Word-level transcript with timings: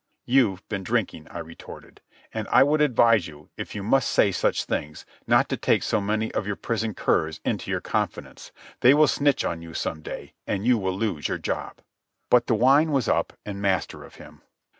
"You've 0.25 0.67
been 0.67 0.81
drinking," 0.81 1.27
I 1.29 1.37
retorted. 1.37 2.01
"And 2.33 2.47
I 2.47 2.63
would 2.63 2.81
advise 2.81 3.27
you, 3.27 3.49
if 3.55 3.75
you 3.75 3.83
must 3.83 4.09
say 4.09 4.31
such 4.31 4.63
things, 4.63 5.05
not 5.27 5.47
to 5.49 5.57
take 5.57 5.83
so 5.83 6.01
many 6.01 6.31
of 6.33 6.47
your 6.47 6.55
prison 6.55 6.95
curs 6.95 7.39
into 7.45 7.69
your 7.69 7.81
confidence. 7.81 8.51
They 8.79 8.95
will 8.95 9.05
snitch 9.05 9.45
on 9.45 9.61
you 9.61 9.75
some 9.75 10.01
day, 10.01 10.33
and 10.47 10.65
you 10.65 10.79
will 10.79 10.97
lose 10.97 11.27
your 11.27 11.37
job." 11.37 11.81
But 12.31 12.47
the 12.47 12.55
wine 12.55 12.91
was 12.91 13.07
up 13.07 13.33
and 13.45 13.61
master 13.61 14.03
of 14.03 14.15
him. 14.15 14.41